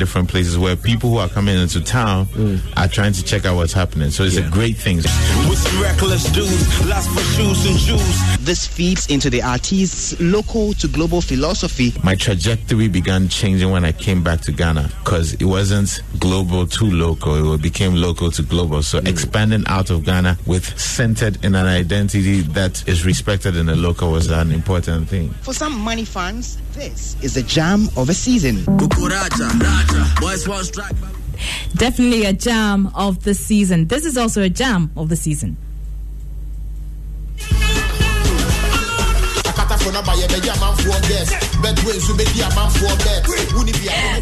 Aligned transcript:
different 0.00 0.28
places 0.28 0.58
where 0.58 0.74
people 0.74 1.10
who 1.10 1.18
are 1.18 1.28
coming 1.28 1.56
into 1.56 1.80
town 1.80 2.26
mm. 2.26 2.58
are 2.76 2.88
trying 2.88 3.12
to 3.12 3.22
check 3.22 3.44
out 3.44 3.54
what's 3.54 3.72
happening. 3.72 4.10
So 4.10 4.24
it's 4.24 4.36
a 4.36 4.48
great 4.50 4.76
thing. 4.76 4.96
With 4.96 5.80
reckless 5.80 6.24
dudes, 6.32 6.86
last 6.86 7.08
for 7.10 7.20
shoes 7.36 7.66
and 7.66 7.78
shoes. 7.78 8.44
This 8.44 8.66
feeds 8.66 9.06
into 9.08 9.30
the 9.30 9.42
artist's 9.42 10.18
local 10.20 10.72
to 10.74 10.88
global 10.88 11.20
philosophy. 11.20 11.92
My 12.02 12.14
trajectory 12.16 12.88
began 12.88 13.28
changing 13.28 13.70
when 13.70 13.84
I 13.84 13.92
came 13.92 14.24
back 14.24 14.40
to 14.42 14.52
Ghana 14.52 14.90
because 15.04 15.34
it 15.34 15.44
wasn't 15.44 16.02
global 16.18 16.66
to 16.66 16.84
local, 16.86 17.54
it 17.54 17.62
became 17.62 17.94
local 17.94 18.30
to 18.32 18.42
global. 18.42 18.82
So 18.82 19.00
mm. 19.00 19.06
expanding 19.08 19.64
out 19.66 19.90
of 19.90 20.04
Ghana 20.04 20.38
with 20.46 20.78
centered 20.80 21.44
in 21.44 21.54
an 21.54 21.66
identity 21.66 22.40
that 22.40 22.88
is 22.88 23.04
respected 23.04 23.54
in 23.56 23.66
the 23.66 23.76
local 23.76 24.12
was 24.12 24.30
an 24.30 24.50
important 24.50 25.08
thing. 25.08 25.28
For 25.42 25.52
Samini 25.52 26.06
fans, 26.08 26.58
this 26.80 27.14
is 27.22 27.34
the 27.34 27.42
jam 27.42 27.88
of 27.94 28.08
a 28.08 28.14
season. 28.14 28.64
Definitely 31.76 32.24
a 32.24 32.32
jam 32.32 32.90
of 32.94 33.22
the 33.24 33.34
season. 33.34 33.86
This 33.88 34.06
is 34.06 34.16
also 34.16 34.40
a 34.42 34.48
jam 34.48 34.90
of 34.96 35.10
the 35.10 35.16
season. 35.16 35.58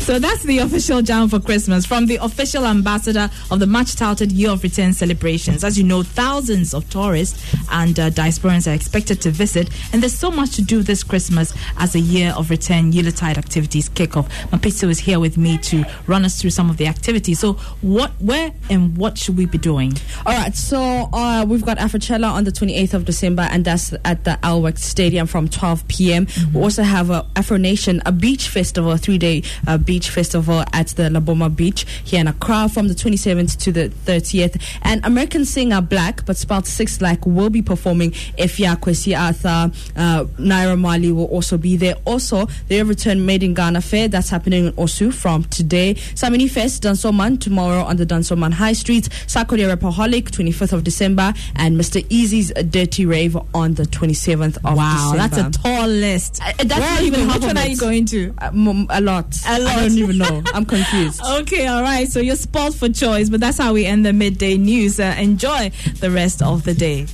So 0.01 0.19
that's 0.19 0.43
the 0.43 0.59
official 0.59 1.03
jam 1.03 1.29
for 1.29 1.41
Christmas 1.41 1.85
from 1.85 2.07
the 2.07 2.17
official 2.17 2.65
ambassador 2.65 3.31
of 3.51 3.61
the 3.61 3.67
much 3.67 3.97
touted 3.97 4.33
Year 4.33 4.51
of 4.51 4.63
Return 4.63 4.95
celebrations. 4.95 5.65
As 5.65 5.77
you 5.77 5.85
know, 5.85 6.03
thousands 6.03 6.73
of 6.73 6.89
tourists 6.89 7.55
and 7.71 7.99
uh, 7.99 8.11
diasporans 8.11 8.71
are 8.71 8.75
expected 8.75 9.21
to 9.23 9.31
visit, 9.31 9.69
and 9.93 10.03
there's 10.03 10.15
so 10.17 10.31
much 10.31 10.57
to 10.57 10.63
do 10.63 10.83
this 10.83 11.03
Christmas 11.03 11.53
as 11.77 11.95
a 11.95 12.01
Year 12.01 12.33
of 12.37 12.51
Return 12.51 12.93
Yuletide 12.93 13.37
activities 13.37 13.89
kick 13.91 14.17
off. 14.17 14.29
Mapitso 14.51 14.89
is 14.89 14.99
here 14.99 15.21
with 15.21 15.37
me 15.37 15.59
to 15.59 15.85
run 16.07 16.25
us 16.25 16.41
through 16.41 16.51
some 16.51 16.71
of 16.71 16.79
the 16.79 16.87
activities. 16.87 17.41
So, 17.41 17.55
what, 17.83 18.11
where, 18.21 18.53
and 18.71 18.97
what 18.97 19.19
should 19.19 19.37
we 19.37 19.47
be 19.47 19.59
doing? 19.59 19.93
All 20.25 20.33
right, 20.33 20.55
so 20.55 21.09
uh, 21.13 21.45
we've 21.47 21.65
got 21.65 21.79
Afrochella 21.79 22.31
on 22.31 22.45
the 22.45 22.53
28th 22.53 22.95
of 22.95 23.05
December, 23.05 23.43
and 23.51 23.65
that's 23.65 23.93
at 24.05 24.25
the 24.25 24.39
El 24.45 24.63
Wak 24.63 24.79
Stadium 24.79 25.27
from 25.27 25.49
12 25.59 25.89
p.m. 25.89 26.27
We 26.55 26.63
also 26.63 26.83
have 26.85 27.11
uh, 27.11 27.25
Afro 27.35 27.57
Nation, 27.57 28.01
a 28.07 28.13
beach 28.13 28.49
festival, 28.49 28.93
a 28.93 28.99
three-day 28.99 29.43
uh, 29.67 29.77
beach 29.79 30.09
festival 30.11 30.63
at 30.73 30.89
the 30.89 31.05
Laboma 31.05 31.55
Beach 31.55 31.85
here 32.05 32.21
in 32.21 32.29
Accra 32.29 32.69
from 32.69 32.87
the 32.89 32.95
27th 32.95 33.59
to 33.63 33.73
the 33.73 33.89
30th. 34.07 34.63
And 34.83 35.05
American 35.05 35.45
singer 35.45 35.81
Black, 35.81 36.25
but 36.27 36.37
spelled 36.37 36.67
six 36.67 37.01
like, 37.01 37.27
will 37.27 37.51
be 37.51 37.61
performing. 37.63 38.13
Efya 38.39 38.77
Kwesi 38.77 39.19
Arthur, 39.19 39.73
uh, 39.97 40.25
Naira 40.39 40.79
Marley 40.79 41.11
will 41.11 41.25
also 41.27 41.59
be 41.59 41.77
there. 41.77 41.97
Also, 42.05 42.47
the 42.69 42.83
Return 42.83 43.27
Made 43.27 43.43
in 43.43 43.55
Ghana 43.55 43.81
Fair 43.81 44.07
that's 44.09 44.31
happening 44.31 44.67
in 44.67 44.73
Osu 44.75 45.13
from 45.13 45.43
today. 45.45 45.95
Samini 46.15 46.49
Fest, 46.49 46.85
Dansoman 46.85 47.41
tomorrow 47.41 47.83
on 47.83 47.97
the 47.97 48.07
Dansoman 48.07 48.53
High 48.53 48.75
Street. 48.75 49.09
Sarkodie 49.27 49.67
Rapperholic, 49.75 50.31
25th 50.31 50.73
of 50.73 50.85
December, 50.85 51.35
and 51.57 51.77
Mr. 51.79 52.01
Eazi's 52.09 52.53
Detty 52.53 53.09
Rave 53.09 53.37
on 53.55 53.75
the 53.75 53.83
27th 53.85 54.57
of 54.59 54.77
Wow, 54.77 55.13
December. 55.13 55.17
that's 55.37 55.39
a 55.39 55.48
tall 55.51 55.87
list. 55.89 56.41
Uh, 56.43 56.53
that's 56.59 56.71
Where 56.71 56.81
not 56.81 57.01
you 57.01 57.07
even 57.09 57.21
going? 57.21 57.29
half 57.31 57.41
Which 57.41 57.47
one 57.47 57.59
are 57.59 57.67
you 57.67 57.77
going 57.77 58.05
to? 58.07 58.35
Uh, 58.39 58.47
m- 58.47 58.87
a 58.91 59.01
lot. 59.01 59.37
A 59.47 59.59
lot. 59.61 59.77
I 59.77 59.81
don't 59.89 59.99
even 59.99 60.19
know. 60.19 60.43
I'm 60.55 60.65
confused. 60.65 61.21
Okay, 61.39 61.67
all 61.67 61.83
right. 61.83 62.09
So 62.09 62.21
you're 62.21 62.37
spoiled 62.37 62.77
for 62.77 62.89
choice, 62.89 63.29
but 63.29 63.41
that's 63.41 63.59
how 63.59 63.73
we 63.73 63.87
end 63.87 64.05
the 64.05 64.13
midday 64.13 64.57
news. 64.57 64.99
Uh, 64.99 65.15
enjoy 65.19 65.71
the 66.01 66.11
rest 66.11 66.43
of 66.43 66.65
the 66.65 66.75
day. 66.75 67.07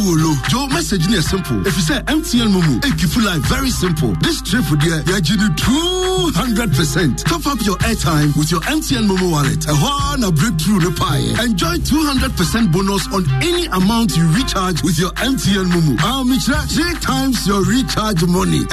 wolo. 0.04 0.36
Joe 0.50 0.68
message 0.68 1.08
is 1.08 1.30
simple. 1.30 1.66
If 1.66 1.76
you 1.76 1.84
say 1.84 2.00
MTN 2.06 2.50
MoMo, 2.52 2.84
it 2.84 2.96
you 3.00 3.08
life 3.24 3.44
very 3.48 3.70
simple. 3.70 4.14
This 4.22 4.42
trip 4.42 4.64
for 4.66 4.76
there, 4.78 5.02
you're 5.08 5.22
getting 5.22 5.56
two 5.56 6.32
hundred 6.36 6.74
percent. 6.74 7.20
Top 7.26 7.46
up 7.48 7.60
your 7.64 7.78
airtime 7.88 8.36
with 8.38 8.52
your 8.52 8.62
MTN 8.62 9.08
MoMo 9.08 9.32
wallet. 9.32 9.64
A 9.68 9.74
one 9.76 10.24
a 10.24 10.32
breakthrough 10.32 10.80
the 10.80 10.92
pie. 10.96 11.24
Enjoy 11.44 11.76
two 11.84 12.04
hundred 12.04 12.36
percent 12.36 12.72
bonus 12.72 13.08
on 13.14 13.24
any 13.42 13.66
amount 13.72 14.18
you 14.18 14.26
recharge 14.36 14.84
with 14.84 14.98
your 15.00 15.12
MTN 15.22 15.72
MoMo. 15.72 15.96
I'll 16.00 16.26
three 16.68 16.96
times 17.00 17.48
your 17.48 17.64
recharge 17.64 18.26
money. 18.28 18.66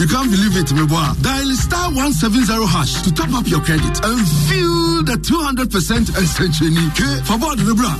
you 0.00 0.06
can't 0.08 0.30
believe 0.30 0.56
it, 0.56 0.72
me 0.72 0.86
boy. 0.86 1.04
Dial 1.20 1.52
star 1.56 1.92
one 1.92 2.12
seven 2.12 2.44
zero 2.44 2.66
hash 2.66 3.02
to 3.02 3.12
top 3.12 3.32
up 3.34 3.46
your 3.46 3.60
credit 3.60 3.96
and 4.04 4.20
feel 4.48 5.02
the 5.04 5.18
two 5.20 5.38
hundred 5.40 5.70
percent 5.70 6.08
extension. 6.10 6.72
Okay, 6.94 7.14
for 7.24 7.36
about 7.36 7.58
the 7.58 7.74
bra. 7.74 7.92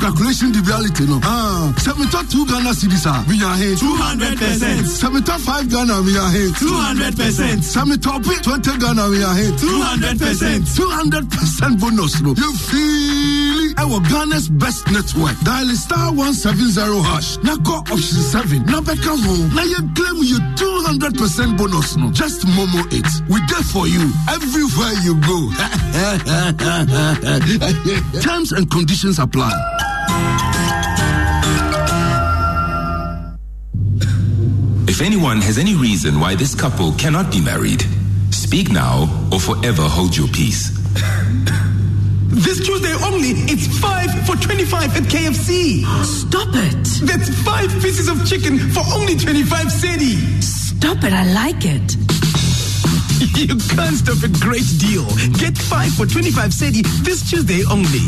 Calculation 0.00 0.52
the 0.52 0.60
reality 0.64 1.04
no. 1.06 1.20
Ah, 1.22 1.72
seventy 2.08 2.32
two 2.32 2.46
Ghana 2.46 2.70
cedis 2.70 3.04
are 3.06 3.24
we 3.28 3.42
are 3.42 3.56
here. 3.56 3.76
200%. 3.76 4.86
Seventy 4.86 5.32
five 5.44 5.68
Ghana 5.68 6.00
we 6.02 6.16
are 6.16 6.30
here. 6.30 6.48
200%. 6.48 7.62
Seventy 7.62 8.40
twenty 8.40 8.78
Ghana 8.78 9.08
we 9.10 9.22
are 9.22 9.34
here. 9.36 9.52
200%. 9.52 10.76
Two 10.76 10.88
hundred 10.88 11.30
percent 11.30 11.80
bonus 11.80 12.20
no. 12.22 12.30
You 12.30 12.52
feel 12.56 13.70
it? 13.70 13.78
Our 13.78 14.00
Ghana's 14.08 14.48
best 14.48 14.90
network. 14.90 15.38
Dial 15.44 15.68
star 15.76 16.12
one 16.14 16.32
seven 16.32 16.70
zero 16.70 17.00
hash. 17.02 17.36
Now 17.42 17.56
go 17.56 17.74
option 17.92 18.22
seven. 18.32 18.64
Now 18.66 18.80
back 18.80 18.98
home. 19.00 19.54
Now 19.54 19.64
you 19.64 19.80
claim 19.94 20.24
your 20.24 20.40
two 20.56 20.80
hundred 20.88 21.16
percent 21.16 21.58
bonus 21.58 21.96
no. 21.96 22.10
Just 22.12 22.46
Momo 22.46 22.80
it. 22.92 23.08
We 23.28 23.40
there 23.48 23.64
for 23.68 23.86
you 23.86 24.10
everywhere 24.30 24.94
you 25.04 25.20
go. 25.20 25.50
Terms 28.20 28.52
and 28.52 28.70
conditions 28.70 29.18
apply. 29.18 29.52
If 35.00 35.06
anyone 35.06 35.40
has 35.40 35.56
any 35.56 35.74
reason 35.74 36.20
why 36.20 36.34
this 36.34 36.54
couple 36.54 36.92
cannot 36.92 37.32
be 37.32 37.40
married, 37.40 37.80
speak 38.28 38.70
now 38.70 39.08
or 39.32 39.40
forever 39.40 39.80
hold 39.80 40.14
your 40.14 40.28
peace. 40.28 40.76
This 42.28 42.64
Tuesday 42.64 42.92
only, 43.08 43.30
it's 43.50 43.66
5 43.80 44.26
for 44.26 44.36
25 44.36 44.96
at 44.96 45.02
KFC. 45.04 45.82
Stop 46.04 46.48
it. 46.52 46.84
That's 47.08 47.28
5 47.42 47.82
pieces 47.82 48.08
of 48.08 48.28
chicken 48.28 48.58
for 48.58 48.84
only 48.94 49.16
25 49.16 49.66
cedi. 49.66 50.42
Stop 50.42 51.02
it. 51.02 51.14
I 51.14 51.24
like 51.32 51.64
it. 51.64 51.96
You 53.40 53.56
can't 53.56 53.96
stop 53.96 54.22
a 54.22 54.28
great 54.38 54.68
deal. 54.78 55.08
Get 55.40 55.56
5 55.56 55.94
for 55.94 56.04
25 56.04 56.50
cedi 56.50 56.84
this 57.04 57.28
Tuesday 57.28 57.64
only. 57.70 58.04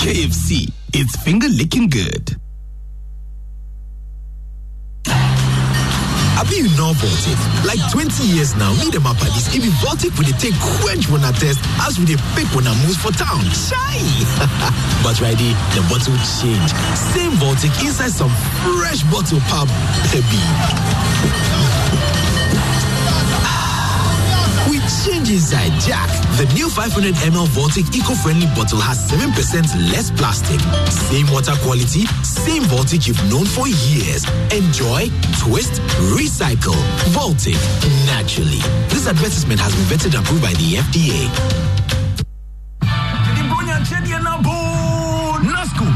KFC, 0.00 0.72
it's 0.94 1.16
finger 1.22 1.48
licking 1.48 1.90
good. 1.90 2.41
You 6.56 6.68
know 6.76 6.92
Baltic. 7.00 7.38
Like 7.64 7.80
20 7.92 8.24
years 8.28 8.54
now, 8.56 8.72
me 8.74 8.92
and 8.92 9.02
my 9.02 9.14
buddies, 9.14 9.48
it 9.54 9.62
be 9.62 9.72
Baltic 9.82 10.12
when 10.18 10.26
they 10.28 10.36
take 10.36 10.54
quench 10.82 11.08
when 11.08 11.24
I 11.24 11.32
test, 11.32 11.60
as 11.86 11.98
we 11.98 12.04
they 12.04 12.18
pick 12.36 12.48
when 12.54 12.66
I 12.66 12.74
move 12.84 12.96
for 12.96 13.12
town. 13.12 13.40
Shy! 13.56 13.98
but 15.04 15.20
ready, 15.20 15.56
the 15.72 15.82
bottle 15.88 16.16
change. 16.40 16.70
Same 17.14 17.34
Baltic 17.40 17.72
inside 17.80 18.12
some 18.12 18.32
fresh 18.62 19.02
bottle 19.08 19.40
pub, 19.48 19.68
baby. 20.12 21.81
Change 25.04 25.30
inside 25.30 25.72
Jack. 25.80 26.08
The 26.38 26.46
new 26.54 26.68
500 26.70 27.14
ml 27.26 27.50
Baltic 27.54 27.86
eco-friendly 27.94 28.46
bottle 28.54 28.78
has 28.78 29.10
7% 29.10 29.90
less 29.90 30.10
plastic. 30.10 30.60
Same 30.90 31.26
water 31.30 31.54
quality, 31.62 32.06
same 32.22 32.62
Baltic 32.68 33.06
you've 33.06 33.22
known 33.30 33.44
for 33.44 33.66
years. 33.66 34.24
Enjoy, 34.54 35.10
twist, 35.42 35.82
recycle. 36.14 36.78
Baltic, 37.14 37.58
naturally. 38.06 38.62
This 38.88 39.06
advertisement 39.06 39.60
has 39.60 39.74
been 39.74 39.98
vetted 39.98 40.14
and 40.14 40.22
approved 40.22 40.42
by 40.42 40.52
the 40.54 40.78
FDA. 40.78 41.72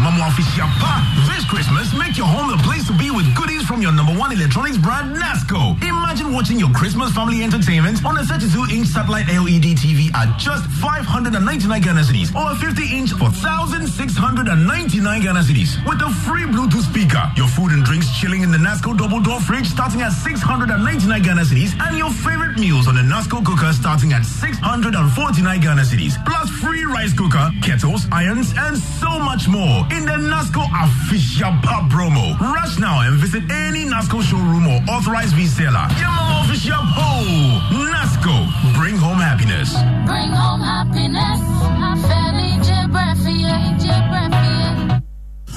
Mama 0.07 0.31
Official 0.31 0.71
Pa. 0.81 1.03
This 1.27 1.45
Christmas, 1.45 1.93
make 1.93 2.17
your 2.17 2.31
home 2.31 2.49
the 2.49 2.57
place 2.63 2.87
to 2.87 2.95
be 2.97 3.11
with 3.11 3.27
goodies 3.35 3.67
from 3.67 3.83
your 3.83 3.93
number 3.93 4.15
one 4.15 4.33
electronics 4.33 4.79
brand, 4.79 5.15
Nasco. 5.15 5.77
Imagine 5.83 6.16
watching 6.33 6.59
your 6.59 6.71
Christmas 6.71 7.13
family 7.13 7.43
entertainment 7.43 8.05
on 8.05 8.17
a 8.17 8.23
32-inch 8.23 8.87
satellite 8.89 9.27
LED 9.29 9.77
TV 9.79 10.13
at 10.15 10.39
just 10.39 10.65
599 10.81 11.81
Ghana 11.81 12.01
cedis 12.01 12.35
or 12.35 12.53
a 12.53 12.55
50-inch 12.55 13.13
for 13.15 13.31
1,699 13.31 15.23
Ghana 15.23 15.41
cedis 15.41 15.77
with 15.87 16.01
a 16.03 16.11
free 16.25 16.43
Bluetooth 16.43 16.89
speaker. 16.89 17.31
Your 17.37 17.49
food 17.49 17.73
and 17.73 17.85
drinks 17.85 18.11
chilling 18.19 18.43
in 18.43 18.51
the 18.51 18.59
Nasco 18.59 18.97
double 18.97 19.21
door 19.21 19.41
fridge 19.41 19.67
starting 19.67 20.03
at 20.03 20.11
699 20.13 21.23
Ghana 21.23 21.43
cedis 21.43 21.79
and 21.81 21.97
your 21.97 22.11
favorite 22.11 22.59
meals 22.59 22.89
on 22.89 22.95
the 22.95 23.07
Nasco 23.07 23.45
cooker 23.45 23.73
starting 23.73 24.13
at 24.13 24.25
649 24.25 25.61
Ghana 25.61 25.83
cedis. 25.83 26.17
Plus 26.25 26.51
free 26.63 26.85
rice 26.85 27.13
cooker, 27.13 27.51
kettles, 27.63 28.07
irons, 28.11 28.53
and 28.57 28.77
so 28.77 29.19
much 29.21 29.49
more 29.49 29.87
in 29.93 30.07
the 30.07 30.19
Nasco 30.19 30.65
official 30.83 31.53
pub 31.63 31.91
promo. 31.91 32.39
Rush 32.41 32.79
now 32.79 33.03
and 33.03 33.17
visit 33.21 33.45
any 33.51 33.85
Nasco 33.85 34.23
showroom 34.23 34.67
or 34.67 34.81
authorized 34.91 35.35
reseller. 35.35 35.87
Yamama 36.17 36.45
official 36.45 36.75
ho! 36.75 37.11
Nasco, 37.93 38.37
happiness. 39.19 39.73
Bring 40.07 40.31
home 40.31 40.61
happiness. 40.61 41.21
Eh, 41.21 41.43
eh. 44.33 45.01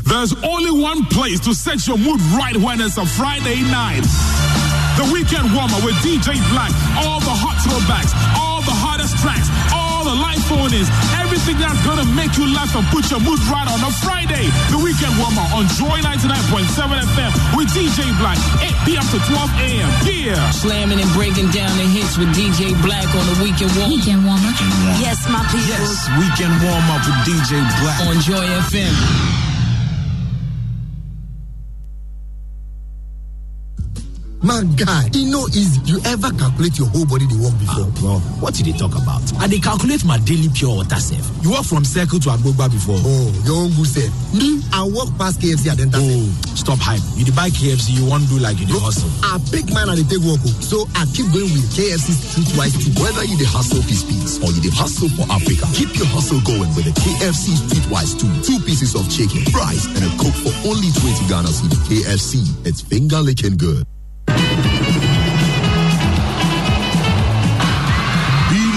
There's 0.05 0.33
only 0.43 0.81
one 0.81 1.05
place 1.05 1.39
to 1.41 1.53
set 1.53 1.87
your 1.87 1.97
mood 1.97 2.19
right 2.35 2.57
when 2.57 2.81
it's 2.81 2.97
a 2.97 3.05
Friday 3.05 3.61
night. 3.71 4.03
The 4.97 5.05
weekend 5.13 5.53
warmer 5.55 5.79
with 5.85 5.95
DJ 6.03 6.35
Black. 6.51 6.71
All 7.05 7.19
the 7.21 7.31
hot 7.31 7.55
throwbacks, 7.63 8.11
all 8.35 8.61
the 8.61 8.75
hottest 8.75 9.15
tracks, 9.23 9.47
all 9.99 10.07
the 10.07 10.15
life 10.15 10.39
phone 10.47 10.71
is. 10.71 10.87
everything 11.19 11.59
that's 11.59 11.83
gonna 11.83 12.07
make 12.15 12.31
you 12.39 12.47
laugh 12.55 12.71
and 12.75 12.87
put 12.87 13.03
your 13.11 13.19
mood 13.19 13.39
right 13.51 13.67
on 13.67 13.79
a 13.83 13.91
Friday. 13.99 14.47
The 14.71 14.79
weekend 14.79 15.11
warmer 15.19 15.43
on 15.51 15.67
Joy 15.75 15.99
99.7 15.99 17.03
FM 17.03 17.31
with 17.59 17.67
DJ 17.75 18.07
Black, 18.15 18.39
8 18.63 18.71
p.m. 18.87 19.03
to 19.11 19.19
12 19.19 19.51
a.m. 19.59 19.89
Yeah. 20.07 20.51
Slamming 20.51 21.01
and 21.03 21.11
breaking 21.11 21.51
down 21.51 21.75
the 21.75 21.83
hits 21.91 22.15
with 22.17 22.31
DJ 22.31 22.71
Black 22.79 23.07
on 23.11 23.25
the 23.27 23.43
weekend 23.43 23.75
warmer. 23.75 23.91
Weekend 23.91 24.23
warmer. 24.23 24.51
Yes, 25.03 25.27
my 25.27 25.43
people. 25.51 25.67
Yes, 25.67 26.07
weekend 26.15 26.55
warm 26.63 26.85
up 26.95 27.03
with 27.03 27.19
DJ 27.27 27.59
Black 27.83 27.99
on 28.07 28.15
Joy 28.23 28.47
FM. 28.71 29.38
My 34.41 34.63
guy, 34.79 35.09
e 35.13 35.25
no 35.27 35.47
easy. 35.51 35.81
You 35.83 35.99
ever 36.07 36.31
calculate 36.31 36.79
your 36.79 36.87
whole 36.95 37.05
body 37.05 37.27
dey 37.27 37.35
work 37.35 37.51
before? 37.59 37.91
Ah, 37.91 37.99
bro, 37.99 38.13
what 38.39 38.55
you 38.57 38.63
dey 38.63 38.71
talk 38.77 38.95
about? 38.95 39.19
I 39.35 39.47
dey 39.51 39.59
calculate 39.59 40.05
my 40.07 40.15
daily 40.23 40.47
pure 40.55 40.79
water 40.79 40.95
sef. 40.95 41.27
You 41.43 41.51
work 41.51 41.67
from 41.67 41.83
Circle 41.83 42.19
to 42.23 42.29
Agbogba 42.31 42.71
before? 42.71 42.95
Oh, 43.03 43.27
your 43.43 43.67
own 43.67 43.75
good 43.75 43.91
sef. 43.91 44.07
Me, 44.31 44.63
I 44.71 44.87
work 44.87 45.11
past 45.19 45.43
KFC 45.43 45.67
at 45.67 45.77
Denta 45.77 45.99
Oh, 45.99 46.23
stop 46.55 46.79
hype. 46.79 47.03
You 47.19 47.27
dey 47.27 47.35
buy 47.35 47.51
KFC, 47.51 47.99
you 47.99 48.07
wan 48.07 48.23
do 48.31 48.39
like 48.39 48.55
you 48.63 48.65
dey 48.65 48.79
hustle. 48.79 49.11
I 49.27 49.43
pick 49.51 49.67
mine 49.75 49.91
and 49.91 49.99
dey 49.99 50.07
take 50.07 50.23
work 50.23 50.39
o. 50.39 50.49
So 50.63 50.87
I 50.95 51.03
keep 51.11 51.27
going 51.35 51.51
with 51.51 51.67
KFC 51.75 52.15
Streetwise 52.15 52.79
Two. 52.79 52.95
Whether 53.03 53.27
you 53.27 53.35
dey 53.35 53.49
hustle 53.51 53.83
piece 53.91 54.07
piece 54.07 54.39
or 54.39 54.55
you 54.55 54.63
dey 54.63 54.71
hustle 54.71 55.11
for 55.19 55.27
Africa, 55.27 55.67
keep 55.75 55.91
your 55.99 56.07
hustle 56.15 56.39
going 56.47 56.71
with 56.79 56.87
the 56.87 56.95
KFC 56.95 57.59
Streetwise 57.67 58.15
Two. 58.15 58.31
Two 58.39 58.63
pieces 58.63 58.95
of 58.95 59.03
chicken, 59.11 59.43
fries, 59.51 59.83
and 59.99 60.07
a 60.07 60.11
coke 60.15 60.35
for 60.39 60.55
only 60.63 60.87
20 60.95 61.27
Ghana 61.27 61.51
cedi. 61.51 61.75
KFC, 61.91 62.39
it's 62.63 62.79
finger 62.79 63.19
licking 63.19 63.59
good. 63.59 63.83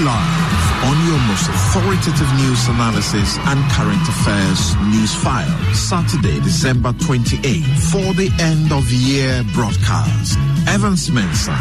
Live 0.05 0.83
on 0.85 0.97
your 1.07 1.19
most 1.31 1.49
authoritative 1.49 2.31
news 2.35 2.67
analysis 2.69 3.39
and 3.39 3.59
current 3.71 4.03
affairs 4.09 4.75
news 4.91 5.15
file. 5.15 5.75
Saturday, 5.75 6.41
December 6.41 6.93
28th 6.93 7.91
for 7.91 8.13
the 8.15 8.31
end 8.41 8.73
of 8.73 8.91
year 8.91 9.45
broadcast. 9.55 10.39
Evans 10.67 11.09
Mensah 11.11 11.57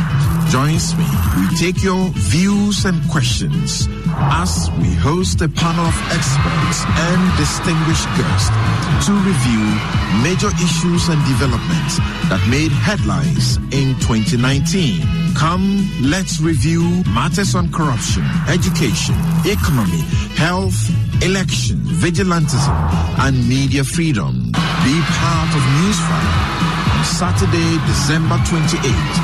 joins 0.49 0.95
me. 0.97 1.05
We 1.37 1.55
take 1.57 1.83
your 1.83 2.09
views 2.15 2.85
and 2.85 2.97
questions 3.09 3.87
as 4.17 4.69
we 4.79 4.93
host 4.95 5.41
a 5.41 5.49
panel 5.49 5.85
of 5.85 5.97
experts 6.11 6.79
and 7.09 7.21
distinguished 7.37 8.07
guests 8.17 8.51
to 9.05 9.13
review 9.23 9.63
major 10.23 10.49
issues 10.61 11.09
and 11.09 11.19
developments 11.27 11.97
that 12.29 12.41
made 12.49 12.71
headlines 12.71 13.57
in 13.71 13.95
2019. 14.03 15.01
Come, 15.35 15.87
let's 16.01 16.41
review 16.41 17.03
matters 17.13 17.55
on 17.55 17.71
corruption, 17.71 18.23
education, 18.47 19.15
economy, 19.45 20.03
health, 20.35 20.77
election, 21.23 21.77
vigilantism, 21.99 22.75
and 23.25 23.35
media 23.47 23.83
freedom. 23.83 24.51
Be 24.83 24.95
part 25.21 25.51
of 25.53 25.63
Newsfile 25.79 26.33
on 26.95 27.05
Saturday, 27.05 27.71
December 27.87 28.37
28th. 28.49 29.17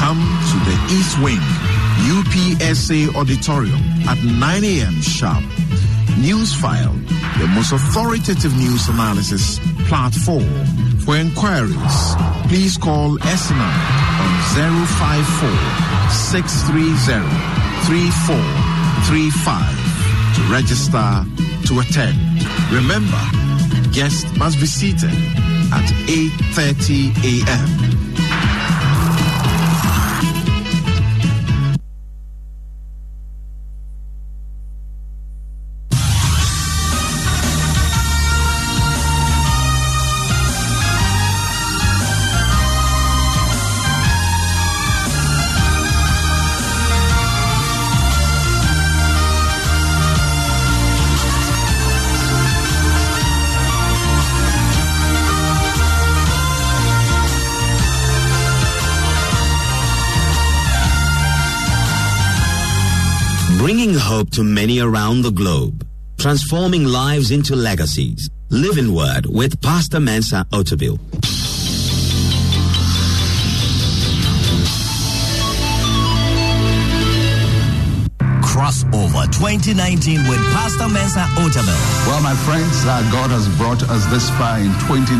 Come 0.00 0.20
to 0.50 0.56
the 0.66 0.76
East 0.94 1.18
Wing 1.22 1.81
UPSA 2.16 3.14
Auditorium 3.14 3.80
at 4.08 4.18
9 4.24 4.64
a.m. 4.64 5.00
sharp. 5.02 5.44
Newsfile, 6.20 6.92
the 7.40 7.46
most 7.48 7.72
authoritative 7.72 8.54
news 8.56 8.88
analysis 8.88 9.58
platform. 9.88 10.44
For 11.04 11.16
inquiries, 11.16 12.14
please 12.48 12.76
call 12.76 13.16
SNI 13.18 13.74
on 14.22 14.30
054 14.52 15.50
630 16.10 17.24
3435 17.86 20.36
to 20.36 20.42
register 20.52 21.24
to 21.66 21.80
attend. 21.80 22.18
Remember, 22.70 23.22
guests 23.92 24.26
must 24.36 24.60
be 24.60 24.66
seated 24.66 25.10
at 25.72 25.90
8:30 26.06 27.14
a.m. 27.24 27.68
to 64.32 64.42
many 64.42 64.80
around 64.80 65.22
the 65.22 65.30
globe, 65.30 65.86
transforming 66.18 66.84
lives 66.84 67.30
into 67.30 67.54
legacies. 67.54 68.30
Living 68.48 68.94
Word 68.94 69.26
with 69.26 69.60
Pastor 69.60 70.00
Mensa 70.00 70.46
Otabil. 70.52 71.51
2019 79.32 80.28
with 80.28 80.38
Pastor 80.52 80.88
Mensa 80.88 81.24
Otabil. 81.40 81.74
Well, 82.06 82.22
my 82.22 82.36
friends, 82.44 82.84
uh, 82.84 83.00
God 83.10 83.30
has 83.32 83.48
brought 83.56 83.82
us 83.88 84.04
this 84.12 84.28
far 84.36 84.60
in 84.60 84.70
2019, 84.86 85.18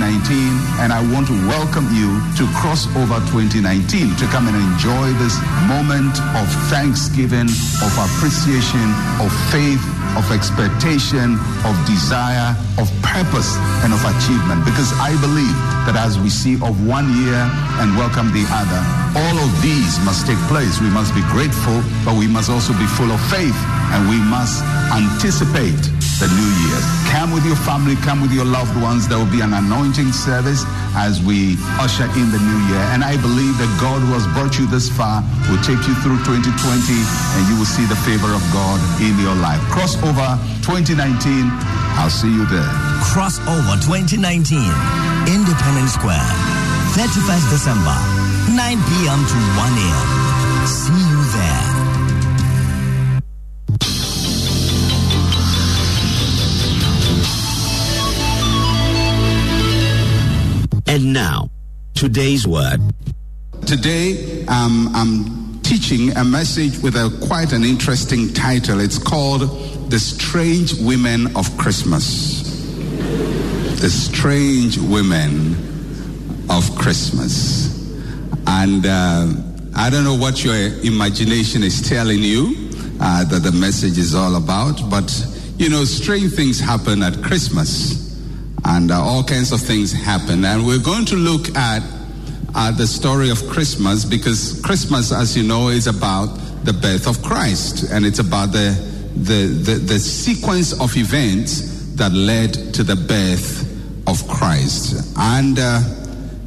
and 0.84 0.92
I 0.92 1.00
want 1.12 1.26
to 1.32 1.36
welcome 1.48 1.88
you 1.96 2.20
to 2.36 2.44
Crossover 2.52 3.18
2019 3.32 4.14
to 4.16 4.24
come 4.28 4.46
and 4.48 4.56
enjoy 4.56 5.10
this 5.18 5.36
moment 5.66 6.14
of 6.36 6.46
thanksgiving, 6.68 7.48
of 7.80 7.92
appreciation, 7.96 8.84
of 9.18 9.32
faith, 9.48 9.80
of 10.16 10.30
expectation, 10.30 11.36
of 11.64 11.74
desire, 11.86 12.56
of 12.78 12.88
purpose, 13.02 13.56
and 13.84 13.92
of 13.92 14.00
achievement. 14.04 14.64
Because 14.64 14.92
I 15.00 15.16
believe 15.20 15.56
that 15.88 15.96
as 15.96 16.18
we 16.18 16.30
see 16.30 16.54
of 16.60 16.74
one 16.86 17.08
year 17.24 17.42
and 17.80 17.96
welcome 17.96 18.32
the 18.32 18.44
other, 18.48 18.80
all 19.16 19.36
of 19.36 19.50
these 19.60 19.98
must 20.04 20.26
take 20.26 20.40
place. 20.48 20.80
We 20.80 20.88
must 20.88 21.12
be 21.14 21.24
grateful, 21.28 21.84
but 22.04 22.16
we 22.16 22.28
must 22.28 22.48
also 22.48 22.72
be 22.74 22.88
full 22.96 23.12
of 23.12 23.20
faith, 23.28 23.56
and 23.92 24.08
we 24.08 24.16
must 24.30 24.64
anticipate 24.92 25.82
the 26.20 26.28
new 26.32 26.50
year. 26.64 26.71
Come 27.32 27.40
with 27.40 27.48
your 27.48 27.64
family, 27.64 27.96
come 28.04 28.20
with 28.20 28.30
your 28.36 28.44
loved 28.44 28.76
ones. 28.76 29.08
There 29.08 29.16
will 29.16 29.32
be 29.32 29.40
an 29.40 29.56
anointing 29.56 30.12
service 30.12 30.68
as 30.92 31.16
we 31.24 31.56
usher 31.80 32.04
in 32.12 32.28
the 32.28 32.36
new 32.36 32.60
year. 32.68 32.84
And 32.92 33.00
I 33.00 33.16
believe 33.16 33.56
that 33.56 33.72
God 33.80 34.04
who 34.04 34.12
has 34.12 34.28
brought 34.36 34.60
you 34.60 34.68
this 34.68 34.92
far 34.92 35.24
will 35.48 35.56
take 35.64 35.80
you 35.88 35.96
through 36.04 36.20
2020 36.28 36.44
and 36.52 37.40
you 37.48 37.56
will 37.56 37.64
see 37.64 37.88
the 37.88 37.96
favor 38.04 38.28
of 38.28 38.44
God 38.52 38.76
in 39.00 39.16
your 39.16 39.32
life. 39.40 39.64
Crossover 39.72 40.36
2019. 40.60 41.48
I'll 41.96 42.12
see 42.12 42.28
you 42.28 42.44
there. 42.52 42.68
Crossover 43.00 43.80
2019, 43.80 44.60
Independence 45.32 45.96
Square, 45.96 46.28
31st 47.00 47.48
December, 47.48 47.96
9 48.52 48.60
p.m. 48.60 49.20
to 49.24 49.36
1 49.56 49.72
a.m. 49.80 50.08
And 60.92 61.14
now, 61.14 61.48
today's 61.94 62.46
word. 62.46 62.78
Today, 63.64 64.44
um, 64.44 64.90
I'm 64.94 65.58
teaching 65.62 66.14
a 66.18 66.22
message 66.22 66.82
with 66.82 66.96
a 66.96 67.08
quite 67.26 67.54
an 67.54 67.64
interesting 67.64 68.30
title. 68.34 68.78
It's 68.78 68.98
called 68.98 69.40
The 69.90 69.98
Strange 69.98 70.74
Women 70.74 71.34
of 71.34 71.56
Christmas. 71.56 72.42
The 73.80 73.88
Strange 73.88 74.76
Women 74.76 75.54
of 76.50 76.76
Christmas. 76.76 77.72
And 78.46 78.84
uh, 78.84 79.28
I 79.74 79.88
don't 79.88 80.04
know 80.04 80.18
what 80.18 80.44
your 80.44 80.54
imagination 80.84 81.62
is 81.62 81.88
telling 81.88 82.18
you 82.18 82.68
uh, 83.00 83.24
that 83.24 83.42
the 83.42 83.52
message 83.52 83.96
is 83.96 84.14
all 84.14 84.36
about, 84.36 84.90
but 84.90 85.10
you 85.56 85.70
know, 85.70 85.86
strange 85.86 86.34
things 86.34 86.60
happen 86.60 87.02
at 87.02 87.22
Christmas 87.22 88.11
and 88.64 88.90
uh, 88.90 89.00
all 89.00 89.24
kinds 89.24 89.52
of 89.52 89.60
things 89.60 89.92
happen. 89.92 90.44
And 90.44 90.66
we're 90.66 90.82
going 90.82 91.04
to 91.06 91.16
look 91.16 91.54
at 91.56 91.82
uh, 92.54 92.70
the 92.72 92.86
story 92.86 93.30
of 93.30 93.46
Christmas 93.48 94.04
because 94.04 94.60
Christmas, 94.62 95.12
as 95.12 95.36
you 95.36 95.42
know, 95.42 95.68
is 95.68 95.86
about 95.86 96.26
the 96.64 96.72
birth 96.72 97.08
of 97.08 97.22
Christ, 97.22 97.90
and 97.90 98.04
it's 98.04 98.20
about 98.20 98.52
the, 98.52 98.70
the, 99.16 99.46
the, 99.46 99.74
the 99.78 99.98
sequence 99.98 100.72
of 100.80 100.96
events 100.96 101.94
that 101.96 102.12
led 102.12 102.54
to 102.74 102.82
the 102.82 102.96
birth 102.96 103.68
of 104.06 104.26
Christ. 104.28 105.14
And 105.18 105.58
uh, 105.58 105.80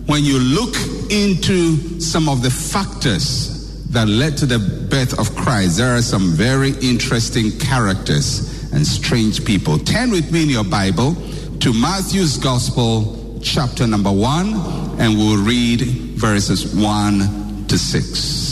when 0.06 0.24
you 0.24 0.40
look 0.40 0.76
into 1.12 2.00
some 2.00 2.30
of 2.30 2.42
the 2.42 2.50
factors 2.50 3.84
that 3.90 4.08
led 4.08 4.38
to 4.38 4.46
the 4.46 4.60
birth 4.90 5.20
of 5.20 5.36
Christ, 5.36 5.78
there 5.78 5.96
are 5.96 6.02
some 6.02 6.32
very 6.32 6.72
interesting 6.82 7.52
characters 7.60 8.72
and 8.72 8.86
strange 8.86 9.44
people. 9.46 9.78
Turn 9.80 10.12
with 10.12 10.32
me 10.32 10.44
in 10.44 10.50
your 10.50 10.64
Bible 10.64 11.16
to 11.60 11.74
Matthew's 11.74 12.38
Gospel, 12.38 13.40
chapter 13.42 13.88
number 13.88 14.12
one, 14.12 14.54
and 15.00 15.18
we'll 15.18 15.44
read 15.44 15.82
verses 16.18 16.76
one 16.76 17.66
to 17.68 17.78
six. 17.78 18.46